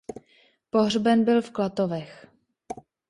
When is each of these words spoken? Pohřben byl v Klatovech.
Pohřben 0.69 1.23
byl 1.23 1.41
v 1.41 1.51
Klatovech. 1.51 2.27